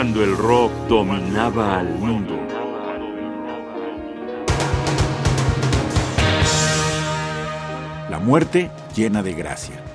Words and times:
cuando 0.00 0.24
el 0.24 0.34
rock 0.34 0.72
dominaba 0.88 1.78
al 1.78 1.90
mundo. 1.98 2.34
La 8.08 8.18
muerte 8.18 8.70
llena 8.96 9.22
de 9.22 9.34
gracia. 9.34 9.89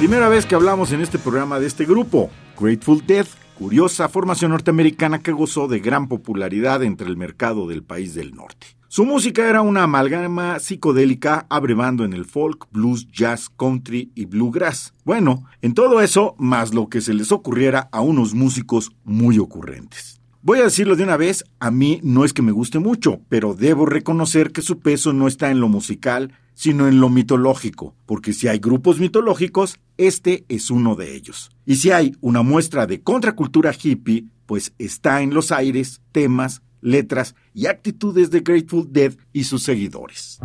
Primera 0.00 0.30
vez 0.30 0.46
que 0.46 0.54
hablamos 0.54 0.92
en 0.92 1.02
este 1.02 1.18
programa 1.18 1.60
de 1.60 1.66
este 1.66 1.84
grupo, 1.84 2.30
Grateful 2.58 3.04
Dead, 3.06 3.26
curiosa 3.58 4.08
formación 4.08 4.52
norteamericana 4.52 5.18
que 5.18 5.30
gozó 5.30 5.68
de 5.68 5.78
gran 5.78 6.08
popularidad 6.08 6.82
entre 6.82 7.06
el 7.06 7.18
mercado 7.18 7.68
del 7.68 7.82
país 7.82 8.14
del 8.14 8.34
norte. 8.34 8.68
Su 8.88 9.04
música 9.04 9.46
era 9.46 9.60
una 9.60 9.82
amalgama 9.82 10.58
psicodélica 10.58 11.44
abrevando 11.50 12.06
en 12.06 12.14
el 12.14 12.24
folk, 12.24 12.66
blues, 12.72 13.08
jazz, 13.12 13.50
country 13.50 14.10
y 14.14 14.24
bluegrass. 14.24 14.94
Bueno, 15.04 15.44
en 15.60 15.74
todo 15.74 16.00
eso, 16.00 16.34
más 16.38 16.72
lo 16.72 16.88
que 16.88 17.02
se 17.02 17.12
les 17.12 17.30
ocurriera 17.30 17.90
a 17.92 18.00
unos 18.00 18.32
músicos 18.32 18.92
muy 19.04 19.38
ocurrentes. 19.38 20.22
Voy 20.40 20.60
a 20.60 20.64
decirlo 20.64 20.96
de 20.96 21.04
una 21.04 21.18
vez, 21.18 21.44
a 21.58 21.70
mí 21.70 22.00
no 22.02 22.24
es 22.24 22.32
que 22.32 22.40
me 22.40 22.52
guste 22.52 22.78
mucho, 22.78 23.20
pero 23.28 23.52
debo 23.52 23.84
reconocer 23.84 24.50
que 24.52 24.62
su 24.62 24.78
peso 24.78 25.12
no 25.12 25.26
está 25.28 25.50
en 25.50 25.60
lo 25.60 25.68
musical, 25.68 26.32
sino 26.54 26.88
en 26.88 27.00
lo 27.00 27.08
mitológico, 27.08 27.94
porque 28.06 28.32
si 28.32 28.48
hay 28.48 28.58
grupos 28.58 29.00
mitológicos, 29.00 29.78
este 29.96 30.44
es 30.48 30.70
uno 30.70 30.94
de 30.94 31.14
ellos. 31.14 31.50
Y 31.66 31.76
si 31.76 31.90
hay 31.90 32.16
una 32.20 32.42
muestra 32.42 32.86
de 32.86 33.00
contracultura 33.00 33.72
hippie, 33.72 34.26
pues 34.46 34.72
está 34.78 35.22
en 35.22 35.32
los 35.32 35.52
aires, 35.52 36.00
temas, 36.12 36.62
letras 36.80 37.34
y 37.54 37.66
actitudes 37.66 38.30
de 38.30 38.40
Grateful 38.40 38.92
Dead 38.92 39.14
y 39.32 39.44
sus 39.44 39.62
seguidores. 39.62 40.40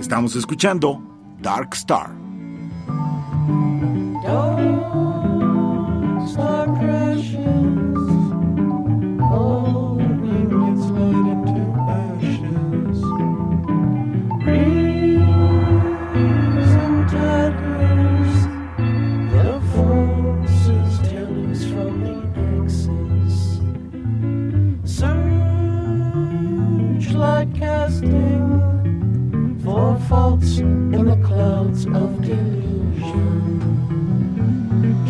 Estamos 0.00 0.36
escuchando 0.36 1.02
Dark 1.42 1.70
Star. 1.74 2.14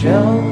就。 0.00 0.49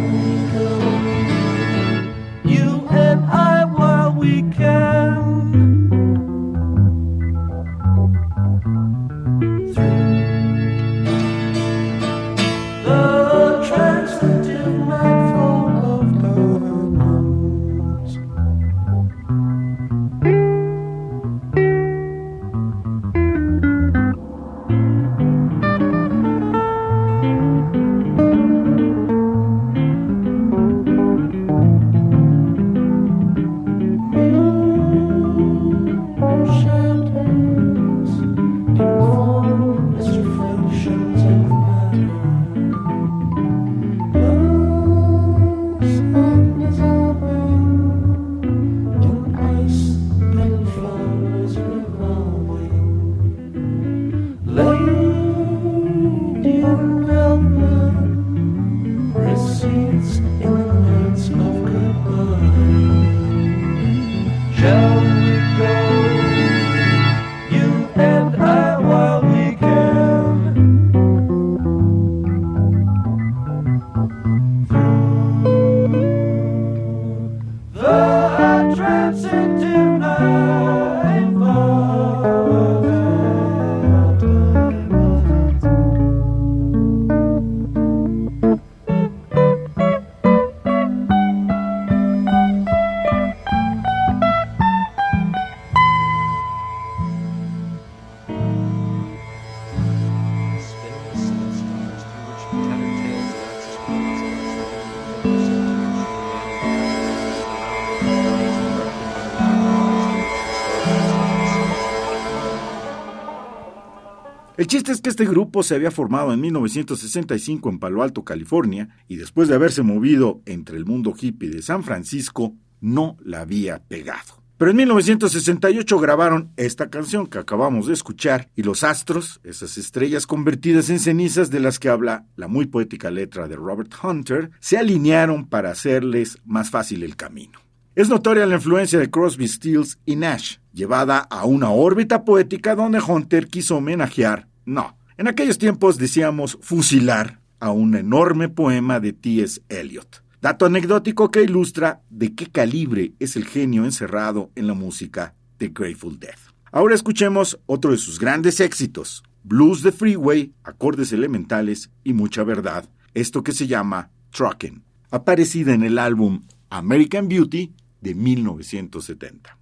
El 114.59 114.67
chiste 114.67 114.91
es 114.91 115.01
que 115.01 115.09
este 115.09 115.25
grupo 115.25 115.63
se 115.63 115.77
había 115.77 115.93
formado 115.93 116.33
en 116.33 116.41
1965 116.41 117.71
en 117.71 117.79
Palo 117.79 118.03
Alto, 118.03 118.25
California, 118.25 118.89
y 119.07 119.15
después 119.15 119.47
de 119.47 119.55
haberse 119.55 119.85
movido 119.85 120.43
entre 120.47 120.77
el 120.77 120.85
mundo 120.85 121.15
hippie 121.17 121.49
de 121.49 121.63
San 121.63 121.85
Francisco, 121.85 122.57
no 122.81 123.17
la 123.23 123.43
había 123.43 123.79
pegado. 123.85 124.43
Pero 124.57 124.73
en 124.73 124.79
1968 124.79 126.01
grabaron 126.01 126.51
esta 126.57 126.91
canción 126.91 127.29
que 127.29 127.39
acabamos 127.39 127.87
de 127.87 127.95
escuchar 127.95 128.49
y 128.57 128.65
los 128.65 128.83
astros, 128.83 129.41
esas 129.45 129.79
estrellas 129.79 130.27
convertidas 130.27 130.91
en 130.91 130.99
cenizas 130.99 131.53
de 131.53 131.61
las 131.61 131.79
que 131.79 131.91
habla 131.91 132.27
la 132.35 132.49
muy 132.49 132.67
poética 132.67 133.13
letra 133.13 133.47
de 133.47 133.55
Robert 133.55 133.95
Hunter, 134.03 134.51
se 134.59 134.77
alinearon 134.77 135.47
para 135.47 135.71
hacerles 135.71 136.37
más 136.45 136.69
fácil 136.71 137.05
el 137.05 137.15
camino. 137.15 137.61
Es 137.99 138.09
notoria 138.09 138.47
la 138.47 138.55
influencia 138.55 138.97
de 139.01 139.11
Crosby, 139.11 139.49
Stills 139.49 139.99
y 140.07 140.15
Nash, 140.15 140.59
llevada 140.73 141.19
a 141.19 141.45
una 141.47 141.71
órbita 141.71 142.25
poética 142.25 142.77
donde 142.77 143.01
Hunter 143.01 143.49
quiso 143.49 143.79
homenajear 143.79 144.47
no, 144.65 144.97
en 145.17 145.27
aquellos 145.27 145.59
tiempos 145.59 145.99
decíamos 145.99 146.59
fusilar 146.61 147.41
a 147.59 147.73
un 147.73 147.97
enorme 147.97 148.49
poema 148.49 149.01
de 149.01 149.13
T.S. 149.13 149.63
Eliot. 149.69 150.23
Dato 150.41 150.67
anecdótico 150.67 151.33
que 151.33 151.43
ilustra 151.43 152.01
de 152.09 152.37
qué 152.37 152.47
calibre 152.47 153.15
es 153.19 153.35
el 153.35 153.47
genio 153.47 153.85
encerrado 153.85 154.53
en 154.55 154.69
la 154.69 154.75
música 154.75 155.35
de 155.59 155.67
Grateful 155.67 156.21
Dead. 156.21 156.39
Ahora 156.71 156.95
escuchemos 156.95 157.59
otro 157.67 157.91
de 157.91 157.99
sus 157.99 158.21
grandes 158.21 158.61
éxitos, 158.61 159.25
Blues 159.43 159.83
de 159.83 159.91
Freeway, 159.91 160.53
acordes 160.63 161.13
elementales 161.13 161.91
y 162.05 162.13
mucha 162.13 162.45
verdad, 162.45 162.89
esto 163.15 163.43
que 163.43 163.51
se 163.51 163.67
llama 163.67 164.13
Truckin', 164.31 164.85
aparecida 165.11 165.75
en 165.75 165.83
el 165.83 165.99
álbum 165.99 166.43
American 166.71 167.27
Beauty 167.27 167.75
de 168.01 168.15
1970. 168.15 169.57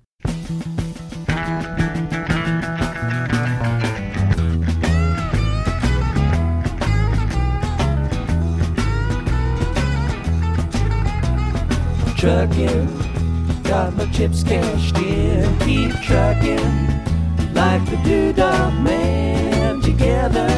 trucking. 12.16 12.88
Got 13.62 13.94
my 13.94 14.06
chips 14.06 14.42
cashed 14.42 14.96
in, 14.98 15.58
keep 15.60 15.92
trucking 16.02 16.96
like 17.54 17.84
the 17.86 17.96
doodah 18.04 18.82
man 18.82 19.80
together. 19.80 20.48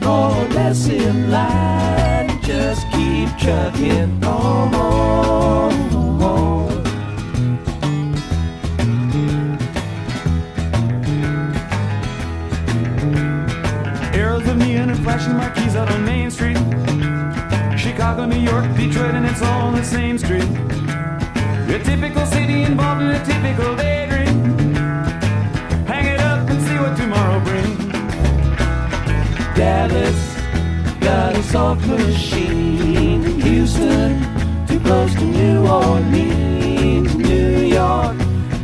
nor 0.00 0.30
less 0.48 0.88
in 0.88 1.30
line. 1.30 2.28
Just 2.42 2.82
keep 2.90 3.28
chugging 3.38 4.24
on. 4.24 5.31
Typical 23.24 23.76
daydream. 23.76 24.74
Hang 25.86 26.06
it 26.06 26.20
up 26.20 26.48
and 26.50 26.60
see 26.66 26.76
what 26.78 26.96
tomorrow 26.96 27.40
brings. 27.40 27.78
Dallas 29.56 30.20
got 31.00 31.36
a 31.36 31.42
soft 31.42 31.86
machine. 31.86 33.22
Houston, 33.40 34.20
too 34.66 34.80
close 34.80 35.14
to 35.14 35.24
New 35.24 35.66
Orleans. 35.66 37.14
New 37.14 37.58
York 37.78 38.16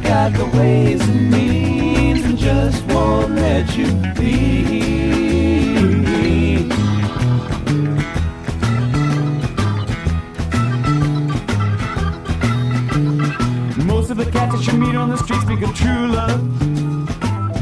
got 0.03 0.33
the 0.33 0.47
ways 0.59 1.01
and 1.09 1.31
means 1.31 2.25
and 2.25 2.39
just 2.39 2.85
won't 2.87 3.33
let 3.37 3.77
you 3.77 3.87
be. 4.19 5.78
That 14.59 14.73
you 14.73 14.79
meet 14.79 14.97
on 14.97 15.09
the 15.09 15.17
street 15.17 15.41
speak 15.43 15.63
of 15.63 15.75
true 15.75 16.09
love. 16.09 16.43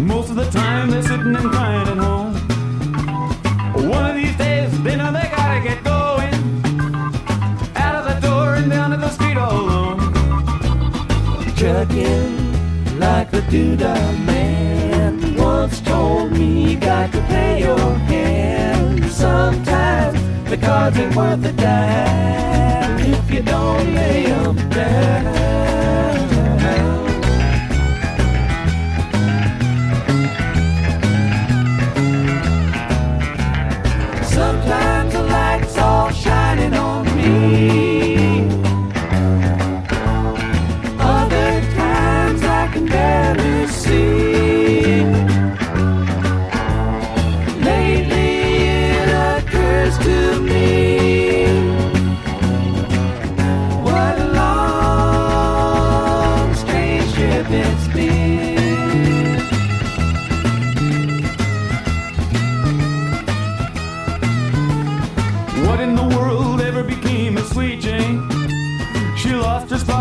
Most 0.01 0.31
of 0.31 0.37
the 0.37 0.49
time 0.51 0.91
they're 0.91 1.03
sitting 1.03 1.37
and 1.37 1.51
crying 1.51 1.89
at 1.89 1.99
home. 1.99 2.35
One 3.91 4.11
of 4.11 4.17
these 4.17 4.37
days 4.37 4.71
they 4.83 4.97
know 4.97 5.13
they 5.13 5.29
gotta 5.37 5.61
get 5.63 5.85
going. 5.85 6.35
Out 7.77 7.95
of 7.97 8.05
the 8.09 8.27
door 8.27 8.55
and 8.55 8.71
down 8.71 8.91
to 8.93 8.97
the 8.97 9.11
street 9.11 9.37
all 9.37 9.61
alone. 9.61 9.99
Chugging 11.57 12.99
like 12.99 13.31
a 13.33 13.43
doodah 13.53 14.25
man 14.25 15.37
once 15.37 15.81
told 15.83 16.33
me 16.33 16.71
you 16.71 16.81
got 16.81 17.13
to 17.13 17.21
play 17.23 17.61
your 17.61 17.95
hand. 18.11 19.05
Sometimes 19.11 20.19
the 20.49 20.57
cards 20.57 20.97
ain't 20.97 21.15
worth 21.15 21.45
a 21.45 21.53
dime 21.53 23.01
if 23.01 23.31
you 23.31 23.43
don't 23.43 23.95
lay 23.95 24.27
'em 24.27 24.57
down. 24.71 25.86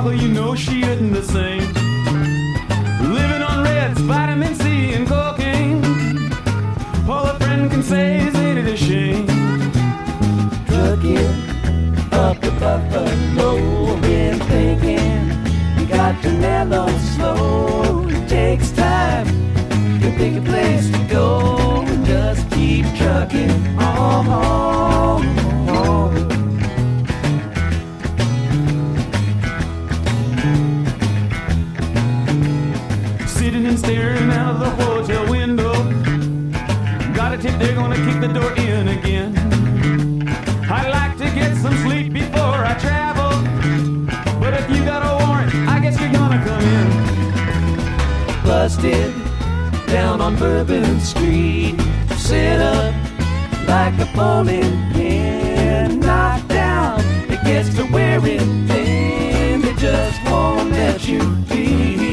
Lost 0.06 0.22
you 0.22 0.30
know 0.30 0.56
she 0.56 0.82
isn't 0.84 1.14
the 1.14 1.24
same. 1.24 1.74
Living 3.14 3.42
on 3.42 3.64
reds, 3.64 4.00
vitamin 4.02 4.56
C, 4.56 4.94
and 4.94 5.08
cocaine. 5.08 5.84
All 7.10 7.26
a 7.26 7.40
friend 7.40 7.70
can 7.72 7.84
say 7.84 8.18
is 8.28 8.36
ain't 8.36 8.60
it 8.60 8.68
a 8.68 8.78
shame? 8.78 9.28
Trucking 10.68 12.14
up 12.14 12.40
the 12.42 12.52
buffalo, 12.60 14.00
been 14.02 14.40
thinking 14.52 15.80
you 15.80 15.86
got 15.88 16.22
to 16.24 16.32
mellow 16.34 16.88
slow. 17.16 18.08
It 18.08 18.28
takes 18.28 18.72
time 18.72 19.28
to 20.02 20.12
pick 20.18 20.36
a 20.38 20.42
place 20.42 20.90
to 20.92 21.00
go 21.08 21.86
just 22.06 22.50
keep 22.52 22.86
trucking 22.96 23.78
on. 23.80 24.75
Again. 38.98 39.32
I'd 40.70 40.90
like 40.90 41.18
to 41.18 41.26
get 41.36 41.56
some 41.58 41.76
sleep 41.84 42.14
before 42.14 42.60
I 42.72 42.74
travel. 42.80 43.34
But 44.40 44.54
if 44.54 44.70
you 44.70 44.84
got 44.84 45.02
a 45.04 45.26
warrant, 45.26 45.54
I 45.68 45.80
guess 45.80 46.00
you're 46.00 46.12
gonna 46.12 46.42
come 46.44 46.64
in. 46.78 46.88
busted 48.44 49.14
down 49.88 50.22
on 50.22 50.36
Bourbon 50.36 51.00
Street. 51.00 51.76
Set 52.18 52.60
up 52.62 52.94
like 53.68 53.98
a 54.00 54.10
bowling 54.16 54.74
pin, 54.94 56.00
knocked 56.00 56.48
down. 56.48 57.00
It 57.30 57.44
gets 57.44 57.74
to 57.76 57.84
wearing 57.92 58.68
thin. 58.68 59.62
They 59.62 59.74
just 59.76 60.24
won't 60.26 60.72
let 60.72 61.08
you 61.08 61.22
be. 61.50 62.05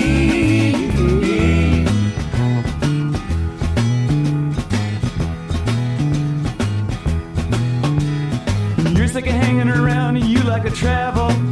Hanging 9.32 9.68
around 9.68 10.16
you 10.16 10.42
like 10.42 10.64
a 10.64 10.70
travel. 10.70 11.51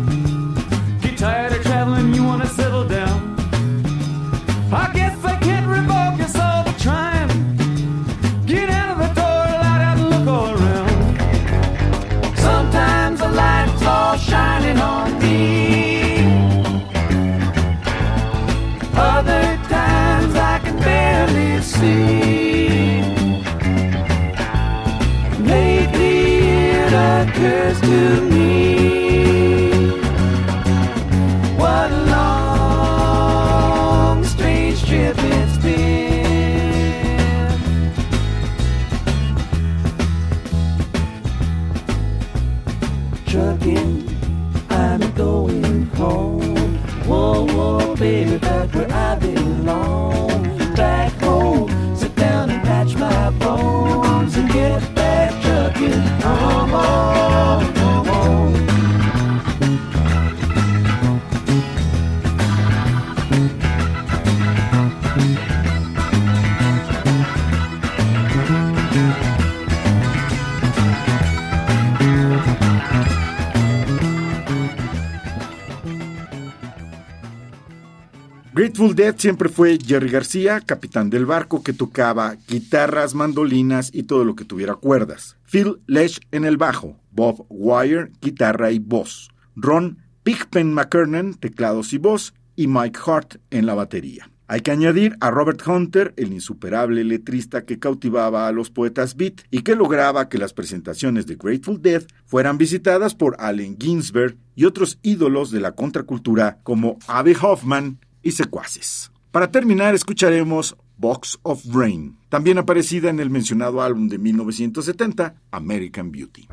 Grateful 78.81 78.97
Dead 78.97 79.15
siempre 79.19 79.51
fue 79.51 79.79
Jerry 79.79 80.09
García, 80.09 80.63
capitán 80.63 81.11
del 81.11 81.27
barco 81.27 81.63
que 81.63 81.75
tocaba 81.75 82.37
guitarras, 82.49 83.15
mandolinas 83.15 83.91
y 83.93 84.05
todo 84.05 84.25
lo 84.25 84.35
que 84.35 84.47
tuviera 84.47 84.75
cuerdas. 84.75 85.37
Phil 85.45 85.83
Lesh 85.87 86.19
en 86.33 86.47
el 86.47 86.57
bajo, 86.57 86.97
Bob 87.11 87.45
Wire, 87.51 88.11
guitarra 88.23 88.71
y 88.71 88.79
voz. 88.79 89.29
Ron 89.55 89.99
Pigpen 90.23 90.73
McKernan, 90.73 91.35
teclados 91.35 91.93
y 91.93 91.99
voz. 91.99 92.33
y 92.57 92.69
Mike 92.69 92.99
Hart 93.05 93.35
en 93.51 93.67
la 93.67 93.75
batería. 93.75 94.31
Hay 94.47 94.63
que 94.63 94.71
añadir 94.71 95.15
a 95.21 95.31
Robert 95.31 95.61
Hunter, 95.67 96.15
el 96.17 96.33
insuperable 96.33 97.05
letrista 97.05 97.67
que 97.67 97.79
cautivaba 97.79 98.49
a 98.49 98.53
los 98.53 98.71
poetas 98.71 99.15
beat 99.15 99.43
y 99.51 99.61
que 99.61 99.77
lograba 99.77 100.31
que 100.31 100.39
las 100.39 100.55
presentaciones 100.55 101.27
de 101.27 101.37
Grateful 101.37 101.83
Dead 101.83 102.03
fueran 102.25 102.57
visitadas 102.57 103.15
por 103.15 103.37
Allen 103.41 103.77
Ginsberg 103.79 104.39
y 104.55 104.65
otros 104.65 104.99
ídolos 105.03 105.51
de 105.51 105.61
la 105.61 105.73
contracultura 105.73 106.61
como 106.63 106.99
Abby 107.09 107.37
Hoffman 107.43 107.99
y 108.23 108.33
secuaces. 108.33 109.11
Para 109.31 109.51
terminar, 109.51 109.95
escucharemos 109.95 110.77
Box 110.97 111.39
of 111.43 111.65
Rain, 111.73 112.19
también 112.29 112.59
aparecida 112.59 113.11
en 113.11 113.21
el 113.21 113.31
mencionado 113.31 113.81
álbum 113.81 114.09
de 114.09 114.19
1970, 114.19 115.35
American 115.51 116.11
Beauty. 116.11 116.49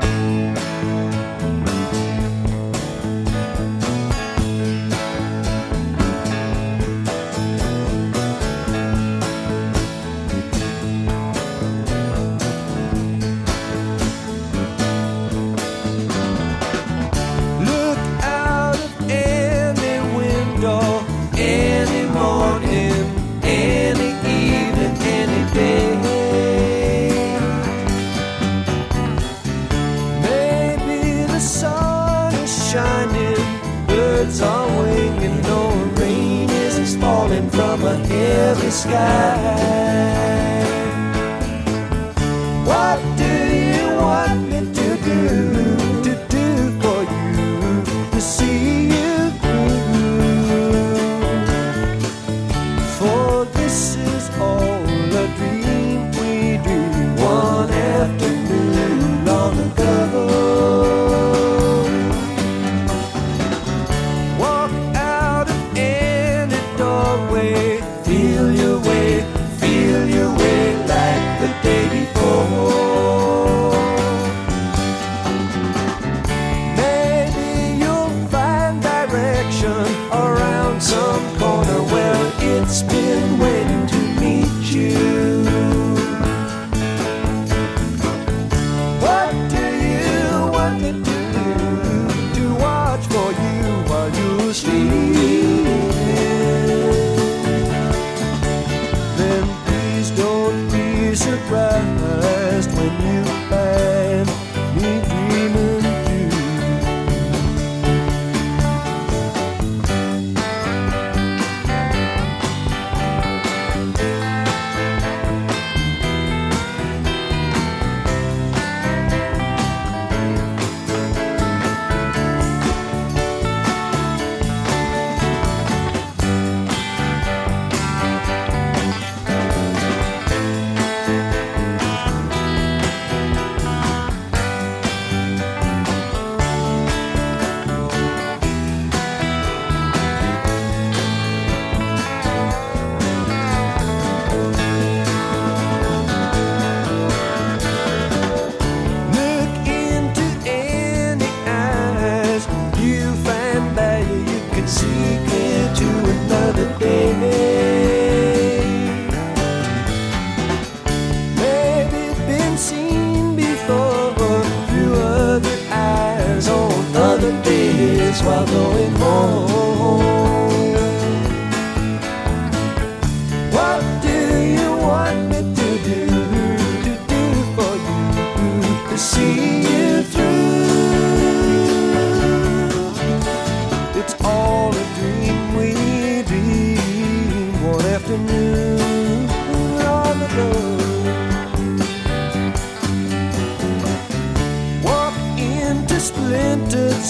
Sky. 38.88 39.16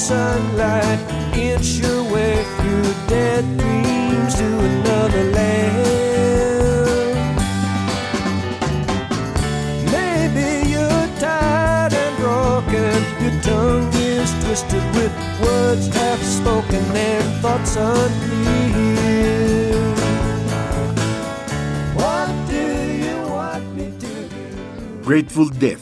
Sunlight, 0.07 0.99
inch 1.35 1.79
your 1.83 2.01
way 2.13 2.35
through 2.57 2.93
dead 3.07 3.43
dreams 3.57 4.35
to 4.35 4.45
another 4.69 5.23
land. 5.35 5.77
Maybe 9.91 10.69
you're 10.69 11.07
tired 11.19 11.93
and 11.93 12.15
broken, 12.17 12.95
your 13.21 13.35
tongue 13.41 13.91
is 13.95 14.31
twisted 14.45 14.85
with 14.95 15.13
words 15.41 15.87
half 15.87 16.21
spoken 16.21 16.85
and 16.95 17.41
thoughts 17.41 17.75
unclear. 17.75 18.95
What 21.99 22.29
do 22.47 22.63
you 23.03 23.17
want 23.27 23.65
me 23.75 23.85
to 23.99 24.13
do? 24.29 25.03
Grateful 25.03 25.49
Dead, 25.49 25.79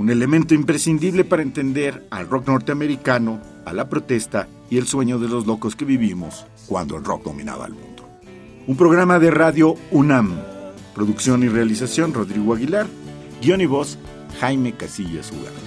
un 0.00 0.08
elemento 0.08 0.54
imprescindible 0.54 1.24
para 1.24 1.42
entender 1.42 2.06
al 2.08 2.26
rock 2.26 2.46
norteamericano, 2.46 3.38
a 3.66 3.74
la 3.74 3.90
protesta 3.90 4.48
y 4.70 4.78
el 4.78 4.86
sueño 4.86 5.18
de 5.18 5.28
los 5.28 5.46
locos 5.46 5.76
que 5.76 5.84
vivimos 5.84 6.46
cuando 6.66 6.96
el 6.96 7.04
rock 7.04 7.24
dominaba 7.24 7.66
el 7.66 7.74
mundo. 7.74 8.08
Un 8.66 8.78
programa 8.78 9.18
de 9.18 9.30
radio 9.30 9.74
UNAM. 9.90 10.40
Producción 10.94 11.42
y 11.42 11.48
realización 11.48 12.14
Rodrigo 12.14 12.54
Aguilar. 12.54 12.86
Guión 13.42 13.60
y 13.60 13.66
voz 13.66 13.98
Jaime 14.40 14.72
Casillas 14.72 15.30
Ugarte. 15.32 15.60